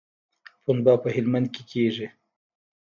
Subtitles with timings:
[0.63, 2.07] پنبه په هلمند کې کیږي